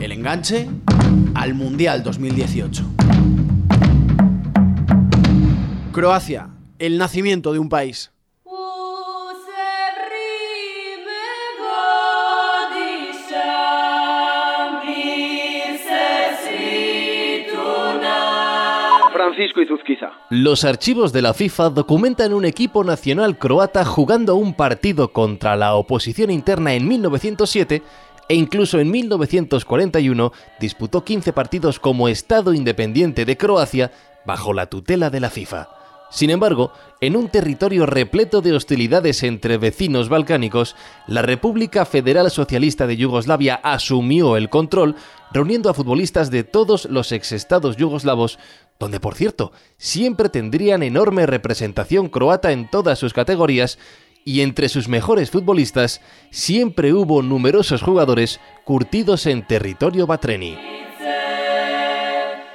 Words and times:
El 0.00 0.12
enganche 0.12 0.68
al 1.34 1.54
Mundial 1.54 2.04
2018. 2.04 2.84
Croacia, 5.90 6.50
el 6.78 6.98
nacimiento 6.98 7.52
de 7.52 7.58
un 7.58 7.68
país. 7.68 8.12
Francisco 19.12 19.60
Izuzquiza. 19.60 20.12
Los 20.30 20.64
archivos 20.64 21.12
de 21.12 21.22
la 21.22 21.34
FIFA 21.34 21.70
documentan 21.70 22.32
un 22.32 22.44
equipo 22.44 22.84
nacional 22.84 23.36
croata 23.36 23.84
jugando 23.84 24.36
un 24.36 24.54
partido 24.54 25.12
contra 25.12 25.56
la 25.56 25.74
oposición 25.74 26.30
interna 26.30 26.74
en 26.74 26.86
1907 26.86 27.82
e 28.28 28.34
incluso 28.34 28.78
en 28.78 28.90
1941 28.90 30.32
disputó 30.60 31.04
15 31.04 31.32
partidos 31.32 31.80
como 31.80 32.08
Estado 32.08 32.54
independiente 32.54 33.24
de 33.24 33.36
Croacia 33.36 33.92
bajo 34.26 34.52
la 34.52 34.66
tutela 34.66 35.10
de 35.10 35.20
la 35.20 35.30
FIFA. 35.30 35.68
Sin 36.10 36.30
embargo, 36.30 36.72
en 37.02 37.16
un 37.16 37.28
territorio 37.28 37.84
repleto 37.84 38.40
de 38.40 38.54
hostilidades 38.54 39.22
entre 39.22 39.58
vecinos 39.58 40.08
balcánicos, 40.08 40.74
la 41.06 41.20
República 41.20 41.84
Federal 41.84 42.30
Socialista 42.30 42.86
de 42.86 42.96
Yugoslavia 42.96 43.56
asumió 43.56 44.38
el 44.38 44.48
control, 44.48 44.96
reuniendo 45.32 45.68
a 45.68 45.74
futbolistas 45.74 46.30
de 46.30 46.44
todos 46.44 46.86
los 46.86 47.12
exestados 47.12 47.76
yugoslavos, 47.76 48.38
donde 48.78 49.00
por 49.00 49.16
cierto, 49.16 49.52
siempre 49.76 50.30
tendrían 50.30 50.82
enorme 50.82 51.26
representación 51.26 52.08
croata 52.08 52.52
en 52.52 52.70
todas 52.70 52.98
sus 52.98 53.12
categorías, 53.12 53.78
y 54.24 54.42
entre 54.42 54.68
sus 54.68 54.88
mejores 54.88 55.30
futbolistas 55.30 56.00
siempre 56.30 56.92
hubo 56.92 57.22
numerosos 57.22 57.82
jugadores 57.82 58.40
curtidos 58.64 59.26
en 59.26 59.46
territorio 59.46 60.06
batreni. 60.06 60.56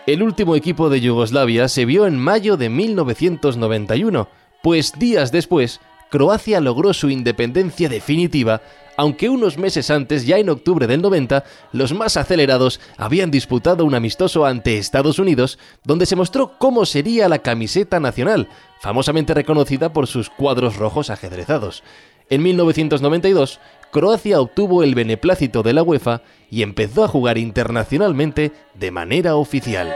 El 0.06 0.22
último 0.22 0.56
equipo 0.56 0.90
de 0.90 1.00
Yugoslavia 1.00 1.70
se 1.70 1.86
vio 1.86 2.06
en 2.06 2.20
mayo 2.20 2.58
de 2.58 2.70
1991, 2.70 4.28
pues 4.62 4.92
días 5.00 5.32
después, 5.32 5.80
Croacia 6.10 6.60
logró 6.60 6.94
su 6.94 7.10
independencia 7.10 7.90
definitiva, 7.90 8.62
aunque 8.98 9.30
unos 9.30 9.58
meses 9.58 9.90
antes, 9.90 10.26
ya 10.26 10.38
en 10.38 10.50
octubre 10.50 10.88
del 10.88 11.02
90, 11.02 11.44
los 11.72 11.94
más 11.94 12.18
acelerados 12.18 12.80
habían 12.98 13.32
disputado 13.32 13.86
un 13.86 13.96
amistoso 13.96 14.46
ante 14.46 14.78
Estados 14.78 15.20
Unidos, 15.20 15.58
donde 15.84 16.06
se 16.06 16.16
mostró 16.16 16.58
cómo 16.58 16.86
sería 16.86 17.28
la 17.30 17.40
camiseta 17.40 18.00
nacional, 18.00 18.50
famosamente 18.82 19.34
reconocida 19.34 19.94
por 19.94 20.08
sus 20.08 20.30
cuadros 20.30 20.78
rojos 20.78 21.10
ajedrezados. 21.10 21.84
En 22.30 22.42
1992, 22.44 23.60
Croacia 23.92 24.40
obtuvo 24.40 24.84
el 24.84 24.96
beneplácito 24.96 25.64
de 25.64 25.74
la 25.74 25.84
UEFA 25.84 26.22
y 26.50 26.62
empezó 26.62 27.04
a 27.04 27.08
jugar 27.08 27.38
internacionalmente 27.38 28.52
de 28.74 28.92
manera 28.92 29.36
oficial. 29.36 29.94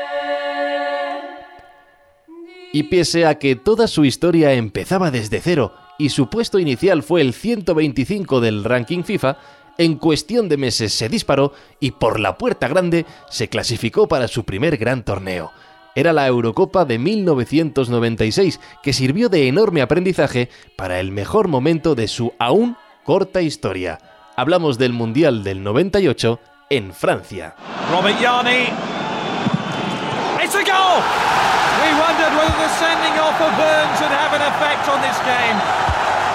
Y 2.74 2.84
pese 2.84 3.26
a 3.26 3.36
que 3.40 3.56
toda 3.56 3.88
su 3.88 4.06
historia 4.06 4.54
empezaba 4.54 5.10
desde 5.10 5.40
cero 5.40 5.74
y 5.98 6.10
su 6.10 6.30
puesto 6.30 6.60
inicial 6.60 7.04
fue 7.04 7.22
el 7.22 7.34
125 7.34 8.40
del 8.40 8.64
ranking 8.64 9.04
FIFA, 9.04 9.38
en 9.78 9.96
cuestión 9.96 10.50
de 10.50 10.58
meses 10.58 10.94
se 10.94 11.10
disparó 11.10 11.54
y 11.80 11.92
por 11.92 12.20
la 12.20 12.38
puerta 12.38 12.68
grande 12.68 13.06
se 13.30 13.48
clasificó 13.48 14.08
para 14.08 14.28
su 14.28 14.44
primer 14.44 14.78
gran 14.78 15.04
torneo. 15.04 15.52
Era 15.96 16.14
la 16.14 16.28
Eurocopa 16.28 16.86
de 16.86 17.00
1996, 17.00 18.60
que 18.84 18.94
sirvió 18.94 19.30
de 19.30 19.48
enorme 19.48 19.82
aprendizaje 19.82 20.50
para 20.76 21.00
el 21.00 21.12
mejor 21.12 21.48
momento 21.48 21.96
de 21.96 22.08
su 22.08 22.34
aún 22.38 22.78
corta 23.04 23.42
historia. 23.42 23.98
Hablamos 24.36 24.78
del 24.78 24.94
Mundial 24.94 25.44
del 25.44 25.64
98 25.64 26.40
en 26.70 26.94
Francia. 26.94 27.56
We 32.38 32.44
wondered 32.44 32.60
whether 32.60 32.68
the 32.68 32.70
sending 32.78 33.20
off 33.20 33.42
of 33.42 33.52
Burns 33.58 34.00
would 34.00 34.12
have 34.12 34.34
an 34.36 34.42
effect 34.42 34.88
on 34.88 35.02
this 35.02 35.18
game. 35.26 35.58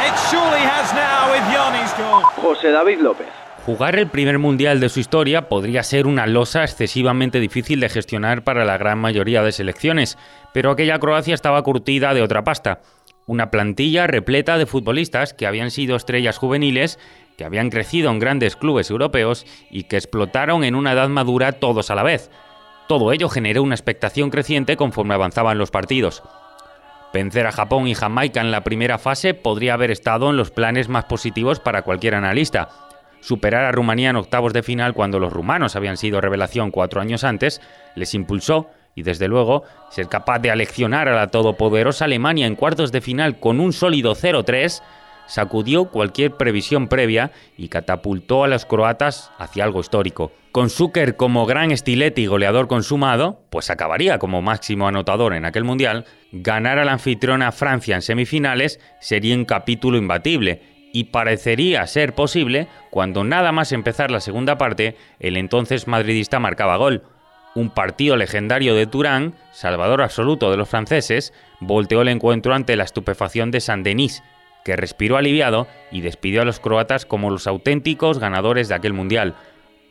It 0.03 0.15
surely 0.31 0.59
has 0.59 0.93
now 0.95 1.31
with 1.31 1.45
Yarni's 1.55 1.95
goal. 1.97 2.23
José 2.43 2.73
David 2.73 3.01
López. 3.01 3.27
Jugar 3.65 3.97
el 3.97 4.09
primer 4.09 4.41
mundial 4.41 4.81
de 4.81 4.89
su 4.89 4.99
historia 4.99 5.49
podría 5.49 5.85
ser 5.85 6.09
una 6.09 6.27
losa 6.27 6.65
excesivamente 6.65 7.39
difícil 7.39 7.79
de 7.79 7.89
gestionar 7.89 8.43
para 8.43 8.65
la 8.65 8.77
gran 8.77 8.99
mayoría 8.99 9.43
de 9.43 9.53
selecciones, 9.53 10.19
pero 10.53 10.73
aquella 10.73 10.99
Croacia 10.99 11.35
estaba 11.35 11.63
curtida 11.63 12.13
de 12.15 12.23
otra 12.23 12.43
pasta 12.43 12.81
una 13.27 13.51
plantilla 13.51 14.07
repleta 14.07 14.59
de 14.59 14.67
futbolistas 14.67 15.33
que 15.33 15.47
habían 15.47 15.71
sido 15.71 15.97
estrellas 15.97 16.39
juveniles, 16.39 16.99
que 17.37 17.45
habían 17.45 17.71
crecido 17.71 18.11
en 18.11 18.19
grandes 18.19 18.57
clubes 18.57 18.91
europeos 18.91 19.47
y 19.71 19.85
que 19.85 19.97
explotaron 19.97 20.65
en 20.65 20.75
una 20.75 20.93
edad 20.93 21.09
madura 21.09 21.53
todos 21.53 21.91
a 21.91 21.95
la 21.95 22.03
vez. 22.03 22.31
Todo 22.89 23.13
ello 23.13 23.29
generó 23.29 23.63
una 23.63 23.75
expectación 23.75 24.31
creciente 24.31 24.77
conforme 24.77 25.15
avanzaban 25.15 25.59
los 25.59 25.71
partidos. 25.71 26.23
Vencer 27.13 27.47
a 27.47 27.53
Japón 27.53 27.87
y 27.89 27.95
Jamaica 27.95 28.41
en 28.41 28.51
la 28.51 28.65
primera 28.65 28.99
fase 28.99 29.35
podría 29.35 29.75
haber 29.75 29.91
estado 29.91 30.31
en 30.31 30.37
los 30.37 30.51
planes 30.51 30.89
más 30.89 31.05
positivos 31.05 31.61
para 31.61 31.83
cualquier 31.83 32.15
analista. 32.15 32.69
Superar 33.21 33.65
a 33.65 33.73
Rumanía 33.73 34.11
en 34.11 34.17
octavos 34.17 34.53
de 34.53 34.63
final 34.63 34.95
cuando 34.95 35.19
los 35.19 35.33
rumanos 35.33 35.77
habían 35.77 35.97
sido 35.97 36.21
revelación 36.21 36.71
cuatro 36.71 37.01
años 37.01 37.23
antes 37.23 37.61
les 37.95 38.15
impulsó 38.15 38.71
y 38.95 39.03
desde 39.03 39.29
luego 39.29 39.63
ser 39.91 40.09
capaz 40.09 40.39
de 40.41 40.51
aleccionar 40.51 41.09
a 41.09 41.15
la 41.15 41.29
todopoderosa 41.29 42.07
Alemania 42.07 42.47
en 42.47 42.57
cuartos 42.57 42.93
de 42.93 43.01
final 43.01 43.39
con 43.39 43.61
un 43.61 43.73
sólido 43.73 44.15
0-3 44.15 44.83
sacudió 45.27 45.87
cualquier 45.87 46.37
previsión 46.37 46.89
previa 46.89 47.33
y 47.57 47.69
catapultó 47.69 48.45
a 48.45 48.49
los 48.49 48.67
croatas 48.67 49.31
hacia 49.39 49.65
algo 49.65 49.81
histórico. 49.81 50.33
Con 50.53 50.69
Zucker 50.69 51.17
como 51.17 51.47
gran 51.47 51.71
estilete 51.71 52.21
y 52.21 52.27
goleador 52.27 52.69
consumado, 52.69 53.41
pues 53.49 53.71
acabaría 53.71 54.19
como 54.19 54.43
máximo 54.43 54.87
anotador 54.87 55.35
en 55.35 55.47
aquel 55.47 55.65
mundial, 55.65 56.05
ganar 56.31 56.79
a 56.79 56.85
la 56.85 56.93
anfitriona 56.93 57.53
Francia 57.53 57.95
en 57.95 58.03
semifinales 58.03 58.79
sería 59.01 59.35
un 59.35 59.47
capítulo 59.47 59.97
imbatible 59.97 60.61
y 60.93 61.05
parecería 61.05 61.87
ser 61.87 62.15
posible 62.15 62.69
cuando 62.91 63.25
nada 63.25 63.51
más 63.51 63.73
empezar 63.73 64.11
la 64.11 64.21
segunda 64.21 64.59
parte, 64.59 64.97
el 65.21 65.39
entonces 65.39 65.89
madridista 65.89 66.39
marcaba 66.39 66.77
gol. 66.77 67.03
Un 67.55 67.71
partido 67.71 68.17
legendario 68.17 68.75
de 68.75 68.87
Turán, 68.87 69.35
salvador 69.53 70.03
absoluto 70.03 70.51
de 70.51 70.57
los 70.57 70.69
franceses, 70.69 71.33
volteó 71.61 72.03
el 72.03 72.09
encuentro 72.09 72.55
ante 72.55 72.77
la 72.77 72.85
estupefacción 72.85 73.51
de 73.51 73.61
Saint-Denis, 73.61 74.23
que 74.65 74.77
respiró 74.77 75.17
aliviado 75.17 75.67
y 75.91 76.01
despidió 76.01 76.43
a 76.43 76.45
los 76.45 76.61
croatas 76.61 77.07
como 77.07 77.31
los 77.31 77.47
auténticos 77.47 78.19
ganadores 78.19 78.69
de 78.69 78.75
aquel 78.75 78.93
mundial. 78.93 79.35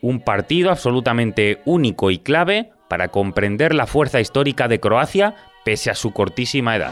Un 0.01 0.21
partido 0.21 0.71
absolutamente 0.71 1.61
único 1.65 2.11
y 2.11 2.19
clave 2.19 2.71
para 2.87 3.09
comprender 3.09 3.73
la 3.73 3.87
fuerza 3.87 4.19
histórica 4.19 4.67
de 4.67 4.79
Croacia 4.79 5.35
pese 5.63 5.91
a 5.91 5.95
su 5.95 6.11
cortísima 6.11 6.75
edad. 6.75 6.91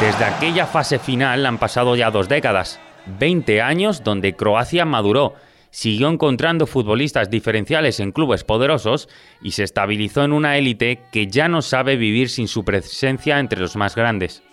Desde 0.00 0.24
aquella 0.24 0.66
fase 0.66 0.98
final 0.98 1.46
han 1.46 1.58
pasado 1.58 1.96
ya 1.96 2.10
dos 2.10 2.28
décadas. 2.28 2.80
20 3.06 3.62
años 3.62 4.02
donde 4.02 4.34
Croacia 4.34 4.84
maduró, 4.84 5.34
siguió 5.74 6.08
encontrando 6.08 6.68
futbolistas 6.68 7.30
diferenciales 7.30 7.98
en 7.98 8.12
clubes 8.12 8.44
poderosos 8.44 9.08
y 9.42 9.50
se 9.50 9.64
estabilizó 9.64 10.22
en 10.22 10.32
una 10.32 10.56
élite 10.56 11.00
que 11.10 11.26
ya 11.26 11.48
no 11.48 11.62
sabe 11.62 11.96
vivir 11.96 12.28
sin 12.28 12.46
su 12.46 12.64
presencia 12.64 13.40
entre 13.40 13.58
los 13.60 13.74
más 13.74 13.96
grandes. 13.96 14.44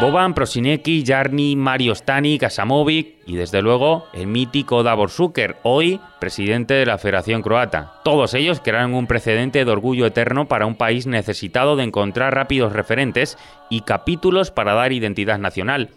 Boban, 0.00 0.34
Prosinecki, 0.34 1.04
Jarni, 1.06 1.54
Mario 1.54 1.94
Stani, 1.94 2.38
Kasamovic 2.38 3.18
y 3.26 3.36
desde 3.36 3.62
luego 3.62 4.06
el 4.12 4.26
mítico 4.26 4.82
Davor 4.82 5.10
Šuker, 5.10 5.58
hoy 5.62 6.00
presidente 6.18 6.74
de 6.74 6.86
la 6.86 6.98
Federación 6.98 7.42
Croata. 7.42 8.00
Todos 8.02 8.34
ellos 8.34 8.60
crearon 8.64 8.94
un 8.94 9.06
precedente 9.06 9.64
de 9.64 9.70
orgullo 9.70 10.06
eterno 10.06 10.48
para 10.48 10.66
un 10.66 10.74
país 10.74 11.06
necesitado 11.06 11.76
de 11.76 11.84
encontrar 11.84 12.34
rápidos 12.34 12.72
referentes 12.72 13.38
y 13.68 13.82
capítulos 13.82 14.50
para 14.50 14.74
dar 14.74 14.92
identidad 14.92 15.38
nacional 15.38 15.90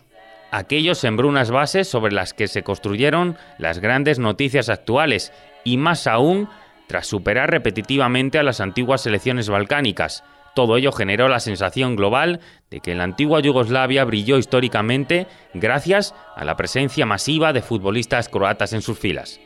aquello 0.53 0.93
sembró 0.93 1.27
unas 1.27 1.49
bases 1.49 1.87
sobre 1.87 2.13
las 2.13 2.33
que 2.33 2.47
se 2.47 2.61
construyeron 2.61 3.37
las 3.57 3.79
grandes 3.79 4.19
noticias 4.19 4.69
actuales 4.69 5.33
y 5.63 5.77
más 5.77 6.05
aún 6.05 6.47
tras 6.87 7.07
superar 7.07 7.49
repetitivamente 7.49 8.37
a 8.37 8.43
las 8.43 8.61
antiguas 8.61 9.01
selecciones 9.01 9.49
balcánicas. 9.49 10.23
Todo 10.53 10.77
ello 10.77 10.91
generó 10.91 11.27
la 11.27 11.39
sensación 11.39 11.95
global 11.95 12.39
de 12.69 12.81
que 12.81 12.93
la 12.93 13.03
antigua 13.03 13.39
Yugoslavia 13.39 14.03
brilló 14.03 14.37
históricamente 14.37 15.25
gracias 15.55 16.13
a 16.35 16.45
la 16.45 16.55
presencia 16.55 17.07
masiva 17.07 17.51
de 17.51 17.63
futbolistas 17.63 18.29
croatas 18.29 18.73
en 18.73 18.83
sus 18.83 18.99
filas. 18.99 19.39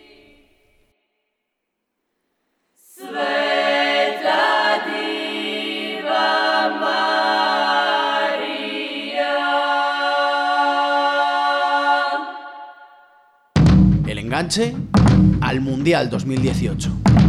Enganche 14.15 14.73
al 15.39 15.59
Mundial 15.59 16.07
2018. 16.07 17.26